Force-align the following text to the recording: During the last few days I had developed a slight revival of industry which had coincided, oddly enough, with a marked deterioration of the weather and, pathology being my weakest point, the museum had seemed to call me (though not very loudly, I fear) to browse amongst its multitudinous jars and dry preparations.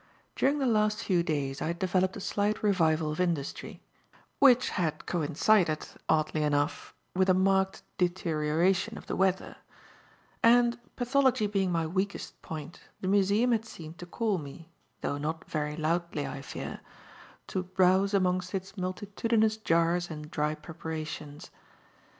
During 0.35 0.57
the 0.57 0.65
last 0.65 1.03
few 1.03 1.21
days 1.21 1.61
I 1.61 1.67
had 1.67 1.77
developed 1.77 2.17
a 2.17 2.21
slight 2.21 2.63
revival 2.63 3.11
of 3.11 3.19
industry 3.19 3.83
which 4.39 4.69
had 4.69 5.05
coincided, 5.05 5.89
oddly 6.09 6.41
enough, 6.41 6.95
with 7.15 7.29
a 7.29 7.35
marked 7.35 7.83
deterioration 7.99 8.97
of 8.97 9.05
the 9.05 9.15
weather 9.15 9.57
and, 10.41 10.79
pathology 10.95 11.45
being 11.45 11.71
my 11.71 11.85
weakest 11.85 12.41
point, 12.41 12.79
the 13.01 13.07
museum 13.07 13.51
had 13.51 13.63
seemed 13.65 13.99
to 13.99 14.07
call 14.07 14.39
me 14.39 14.71
(though 15.01 15.19
not 15.19 15.47
very 15.47 15.75
loudly, 15.77 16.25
I 16.25 16.41
fear) 16.41 16.79
to 17.49 17.61
browse 17.61 18.15
amongst 18.15 18.55
its 18.55 18.75
multitudinous 18.75 19.55
jars 19.57 20.09
and 20.09 20.31
dry 20.31 20.55
preparations. 20.55 21.51